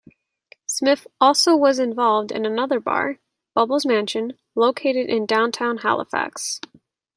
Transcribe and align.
Smith 0.65 1.05
also 1.19 1.55
was 1.55 1.77
involved 1.77 2.31
in 2.31 2.43
another 2.43 2.79
bar, 2.79 3.19
"Bubbles' 3.53 3.85
Mansion", 3.85 4.33
located 4.55 5.11
in 5.11 5.27
Downtown 5.27 5.77
Halifax. 5.77 6.59